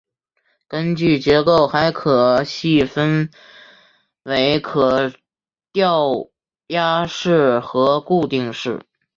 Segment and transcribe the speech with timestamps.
[0.67, 3.29] 根据结构还可细分
[4.23, 5.13] 为可
[5.71, 6.31] 调
[6.65, 8.83] 压式和固定式。